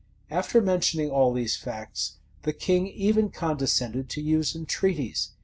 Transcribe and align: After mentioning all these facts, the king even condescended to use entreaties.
After 0.31 0.63
mentioning 0.63 1.11
all 1.11 1.31
these 1.31 1.55
facts, 1.55 2.13
the 2.41 2.53
king 2.53 2.87
even 2.87 3.29
condescended 3.29 4.09
to 4.09 4.19
use 4.23 4.55
entreaties. 4.55 5.33